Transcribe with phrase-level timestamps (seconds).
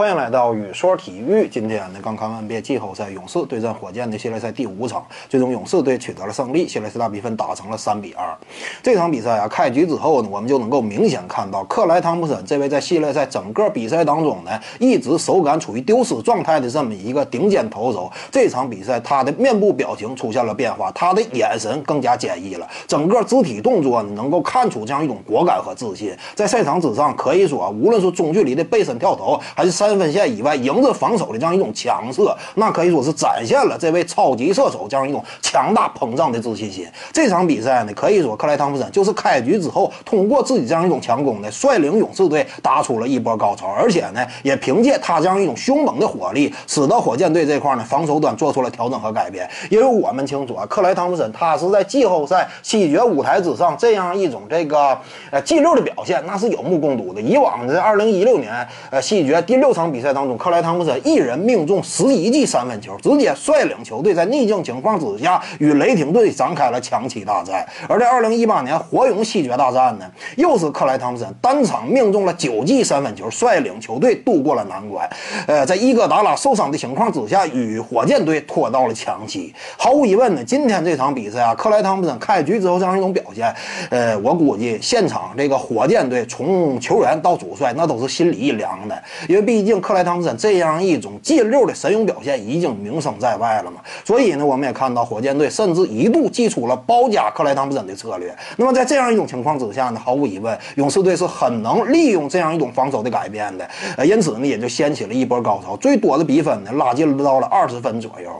[0.00, 1.46] 欢迎来到雨说体育。
[1.46, 8.34] 今天呢，刚看完毕季后赛，勇士对阵火箭的系列赛第五场，最终勇士队取得了胜利，系列赛大比分打成了三比二。
[8.82, 26.16] 这场比赛啊，开局之后呢，我们就能够明显看到克莱汤普森这位在系列赛整个比赛当中呢，一直手感处于丢失状态的这么一个顶尖投手，这场比赛他的面部表情出现了变化，他的眼神更加坚毅了，整个肢体动作呢，能够看出这样一种果敢和自信。
[26.34, 36.86] 在赛场之上，可以说，无论是中距离的背身跳投，还是三三分线以外迎着防守的这样一种强射，那可以说是展现了这位超级射手这样一种强大膨胀的自信心。
[37.12, 49.50] 这场比赛呢，可以说克莱汤普森就是开局之后通过自己这样一种强攻呢，率领勇士队打出了一波高潮，而且呢，也凭借他这样一种凶猛的火力，使得火箭队这块呢防守端做出了调整和改变。
[49.70, 54.96] 因为我们清楚啊，克莱汤普森他是在季后赛西决舞台之上这样一种这个
[55.32, 57.20] 呃季六的表现，那是有目共睹的。
[57.20, 58.54] 以往在二零一六年
[58.90, 59.79] 呃西决第六场。
[59.80, 67.66] 场比赛当中，克莱汤普森一人命中十一记三分球，直接率领球队在逆境情况之下与雷霆队展开了强七大战。
[67.88, 70.04] 而在二零一八年火勇西决大战呢，
[70.36, 75.08] 又是克莱汤普森单场命中了九记三分球，率领球队度过了难关。
[75.46, 79.54] 呃，在伊戈达拉受伤的情况之下，与火箭队拖到了强七。
[79.78, 83.54] 毫无疑问呢，今天这场比赛啊，克莱汤普森开局之后这样一种表现，
[83.88, 89.78] 呃，我估计现场这个火箭队从球员到主帅那都是心里一凉的，因为毕毕竟。
[89.80, 93.80] 克莱汤普森这样一种进六的神勇表现已经名声在外了嘛？
[94.04, 98.34] 所以呢，我们也看到火箭队甚至一度祭出了包夹克莱汤普森的策略。
[98.56, 103.68] 那么在这样一种情况之下呢，毫无疑问，勇士队是很能利用这样一种防守的改变的。
[103.96, 108.30] 呃，因此呢，也就掀起了一波高潮，最多的比分呢拉近到了二十分左右。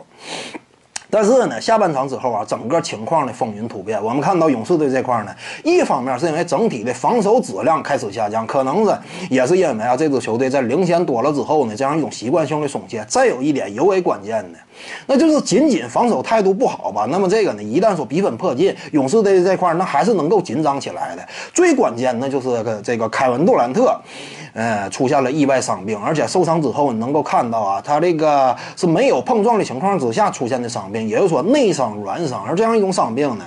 [1.11, 4.03] 但是呢，下半场之后啊，整个情况呢风云突变。
[4.03, 8.97] 我们看到勇士队这块呢，一方面是因为整体的防守质量开始下降，可能是
[9.29, 13.05] 也是因为啊这支球队在领先多了之后呢，这样一种习惯性的松懈。
[13.09, 14.59] 再有一点尤为关键的，
[15.07, 17.07] 那就是仅仅防守态度不好吧？
[17.11, 21.23] 那么这个呢，一旦说比分迫近，勇士队这块那还是能够紧张起来的。
[21.53, 23.99] 最关键那就是个这个凯文杜兰特。
[24.53, 32.43] 呃，出现了意外伤病，而且受伤之后，你能够看到啊，他这个是没有碰撞的情况之下出现的伤病，也就是说内伤软伤。
[32.45, 33.45] 而这样一种伤病呢，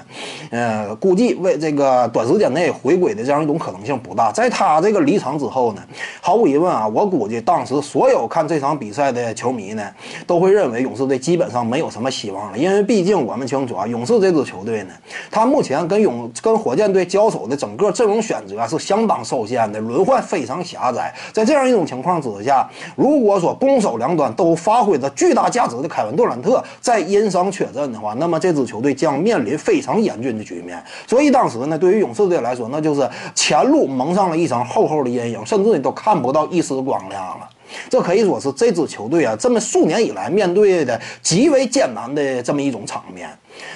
[0.51, 4.31] 呃，估计为这个短时间内回归的这样一种可能性不大。
[4.31, 5.81] 在他这个离场之后呢，
[6.21, 9.83] 毫无疑问啊，我估计当时所有看这场比赛的球迷呢，
[10.25, 14.93] 都会认为勇士队基本上没有什么希望了，因为毕竟我们清楚啊，勇士这支球队呢，
[15.29, 20.93] 他目前跟勇跟火箭队交手的整个阵容选择是相当受限的，轮换非常狭。
[20.93, 30.83] 窄在这样一种情况之下，如果说攻守两端都发挥着巨大价值的凯文杜兰特在因伤缺阵的话，那么这支球队将面临非常严峻的局面。
[31.07, 37.49] 所以当时呢，对于勇士队来说，那就是前路蒙上了一层厚厚的阴影，甚至你都看不到一丝光亮了。
[37.89, 43.29] 这可以说是这支球队啊，这么数年以来面对的极为艰难的这么一种场面。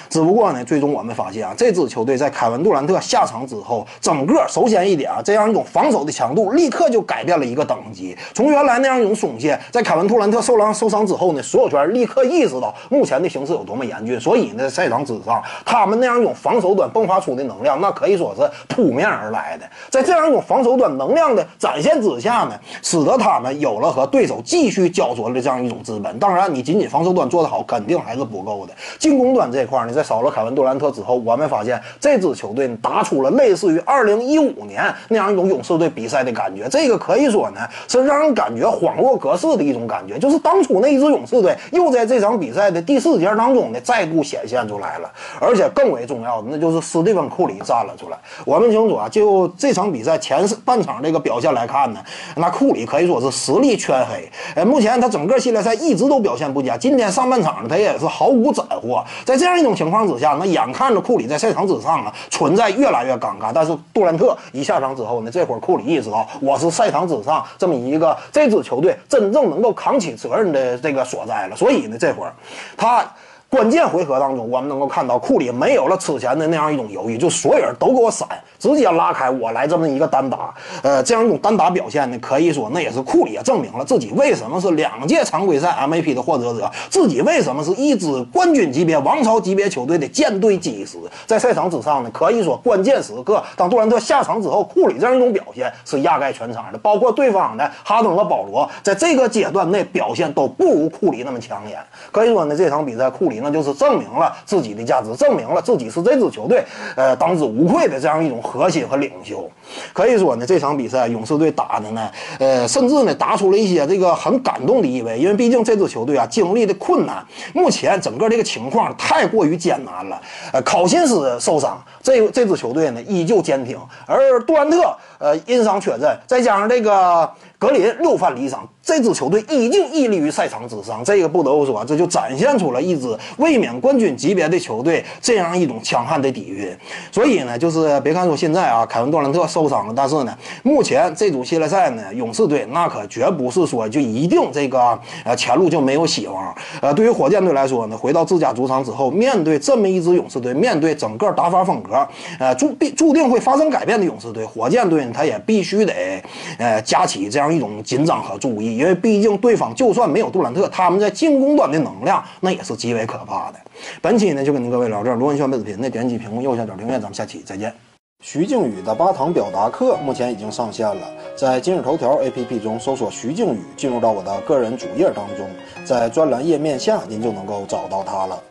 [0.08, 8.16] 只不过呢，最终我们发现啊，这支球队在凯文杜兰特下场之后，整个首先一点啊，这样一种防守的强度立刻就改变了一个等级。
[8.34, 19.68] 从原来那样一种松懈，在凯文杜兰特受伤受伤之后呢，所有权立刻意识到目前的形势有多么严峻，所以呢，赛场之上，他们那样一种防守端迸发出的能量，那可以说是扑面而来的。
[19.90, 26.18] 在这样一种防守端能量的展现之下呢，使得他们有了和对手继续焦灼的这样一种资本。
[26.18, 28.72] 当然，你仅仅防守端做得好，肯定还是不够的。
[28.98, 36.68] 进攻端这块呢，在少了凯文杜兰特之后，我们发现这支球队打出了类似于2015年那样一种勇士队比赛的感觉。
[36.68, 40.18] 这个可以说呢，是让人感觉恍若隔世的一种感觉。
[40.18, 45.10] 就是当初那一支勇士队又在这场比赛的第四节当中呢，再度显现出来了。
[45.40, 48.18] 而且更为重要的，那就是斯蒂芬库里站了出来。
[48.44, 52.00] 我们清楚啊，就这场比赛前半场这个表现来看呢，
[52.36, 54.30] 那库里可以说是实力全黑。
[54.54, 56.76] 呃，目前他整个系列赛一直都表现不佳。
[56.76, 59.04] 今天上半场呢，他也是毫无斩获。
[59.24, 60.06] 在这样这种情况。
[60.08, 63.50] 之下，那眼看着库里在赛场之上啊，存在越来越尴尬。
[63.52, 71.56] 但是杜兰特一下场之后呢，这会儿库里意识到，我是赛场之上这么一个这支球队真正能够扛起责任的这个所在了。
[71.56, 72.32] 所以呢，这会儿
[72.76, 73.04] 他。
[73.50, 78.28] 关键回合当中，我们能够看到库里没有了此前的那样一种犹豫，就所有人都给我闪，
[78.58, 80.54] 直接拉开，我来这么一个单打。
[80.82, 90.98] 呃，这样一种单打表现呢，可以说那也是库里也证明了自己为什么是两届常规赛 MVP 的获得者，自己为什么是一支冠军级别、王朝级别球队的舰队基石。
[91.24, 101.78] 在赛场之上呢，可以说关键时刻，当杜兰特下场之后，库里这样一种表现是压盖全场的，包括对方的哈登和保罗，在这个阶段内表现都不如库里那么抢眼。
[102.12, 103.37] 可以说呢，这场比赛库里。
[103.40, 106.64] 那就是证明了自己的价值，证明了自己是这支球队
[106.96, 109.50] 呃当之无愧的这样一种核心和领袖。
[109.92, 117.24] 可以说呢，这场比赛勇士队打的呢，呃，甚至呢打出了一些这个很感动的意味，因为毕竟这支球队啊经历的困难，
[117.54, 120.20] 目前整个这个情况太过于艰难了。
[120.52, 127.30] 呃，考辛斯受伤，这这支球队呢依旧坚挺，而杜兰特呃因伤缺阵，再加上这个。
[127.60, 131.02] 格林六犯离伤，这支球队已经屹立于赛场之上。
[131.04, 136.72] 这个不得不说，这就展现出了一支卫冕冠军级别的球队这样一种强悍的底蕴。
[137.10, 140.32] 所以呢，就是别看说现在啊，凯文杜兰特受伤了，但是呢，
[140.62, 146.54] 目前这组系列赛呢，勇士队那可绝不是说就一定这个呃前路就没有希望。
[146.80, 152.06] 呃，对于火箭队来说呢，回到自家主场之后，面对这么一支勇士队，面对整个打法风格，
[152.38, 156.22] 呃注必注定会发生改变的勇士队，火箭队呢，他也必须得
[156.58, 157.48] 呃加起这样。
[157.48, 163.54] 一种紧张和注意，因为毕竟对方就算没有杜兰特，他们在进攻端的能量那也是极为可怕的。
[164.02, 167.97] 本期呢就跟您各位聊这儿，如果你喜欢本视频呢，点击屏幕右下角订阅，咱们下期再见。
[168.20, 175.48] 徐静宇的八堂表达课目前已经上线了，在今日头条 APP 中搜索徐静宇，进入到我的个人主页当中，
[175.84, 178.42] 在专栏页面下您就能够找到它了。